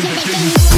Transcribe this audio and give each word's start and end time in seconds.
to 0.00 0.06
the 0.06 0.20
things. 0.20 0.77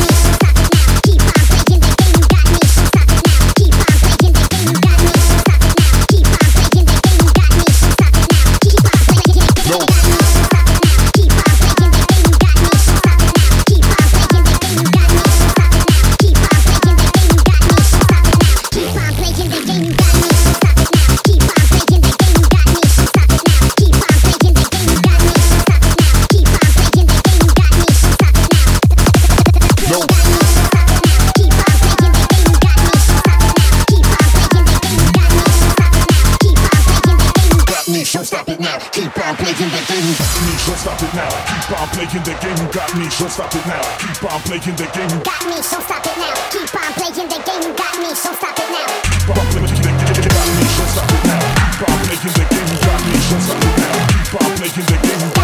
Me, 40.45 40.53
so 40.63 40.75
stop 40.77 41.01
it 41.03 41.13
now. 41.15 41.31
Keep 41.49 41.81
on 41.81 41.89
playing 41.95 42.25
the 42.25 42.35
game. 42.39 42.59
you 42.61 42.69
Got 42.71 42.91
me, 42.97 43.07
so 43.11 43.27
stop 43.29 43.55
it 43.55 43.65
now. 43.67 43.83
Keep 43.99 44.25
on 44.29 44.41
playing 44.47 44.77
the 44.77 44.87
game. 44.95 45.15
Got 45.23 45.43
me, 45.49 45.59
so 45.63 45.79
stop 45.81 46.07
it 46.07 46.17
now. 46.19 46.35
Keep 46.53 46.75
on 46.75 46.93
playing 46.95 47.29
the 47.31 47.39
game. 47.41 47.75
Got 47.75 47.95
me, 47.99 48.11
so 48.15 48.31
stop 48.35 48.59
it 48.59 48.69
now. 48.71 48.89
Keep 49.11 49.35
on 49.35 49.47
playing 49.51 49.67
the 49.67 49.91
game. 49.91 50.31
Got 50.31 50.47
me, 50.55 50.65
so 50.77 50.85
stop 50.95 51.11
it 51.11 51.23
now. 51.27 51.43
Keep 51.79 51.89
on 51.89 51.99
playing 52.05 52.23
the 52.23 52.45
game. 52.47 52.71
Got 52.85 53.01
me, 53.07 53.15
so 53.19 53.37
stop 53.41 53.65
it 53.65 53.75
now. 53.81 53.97
Keep 54.25 54.35
on 54.39 54.51
playing 54.57 54.75
the 54.77 54.97
game. 55.01 55.11
Got 55.11 55.21
me, 55.21 55.35
so 55.35 55.40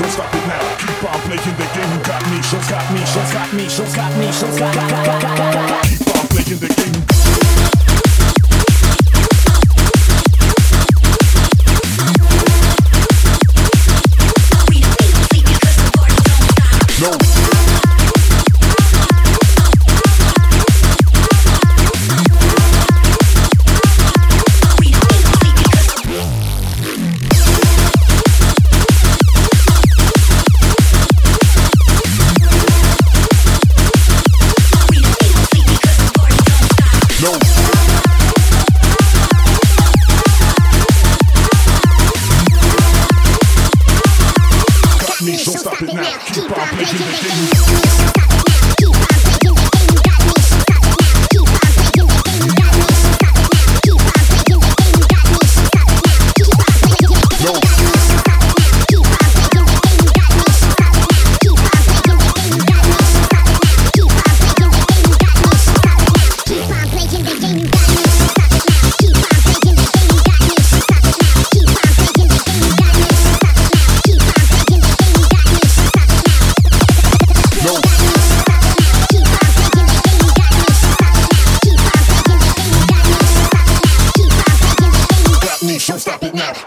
Me, 0.00 0.08
stop 0.10 0.32
it 0.32 0.46
now. 0.46 0.76
Keep 0.78 1.12
on 1.12 1.20
playing 1.22 1.56
the 1.56 1.66
game. 1.74 2.02
Got 2.04 2.22
me, 2.30 2.40
so 2.42 2.58
got 2.70 2.92
me, 2.92 3.04
so 3.04 3.20
got 3.32 3.52
me, 3.52 3.68
so 3.68 3.84
got 3.96 4.16
me, 4.16 4.30
so 4.30 4.46
got 4.56 4.74
got. 4.74 5.84
Keep 5.86 6.14
on 6.14 6.26
playing 6.28 6.60
the 6.60 6.68
game. 6.68 7.17
So 45.44 45.52
stop 45.52 45.82
it 45.82 45.94
now. 45.94 46.18
Keep 46.32 46.44
on 46.44 46.68
playing 46.68 46.98
the 46.98 48.38
game. 48.42 48.47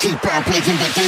Keep 0.01 0.13
on 0.33 0.43
playing 0.45 0.63
the. 0.63 1.00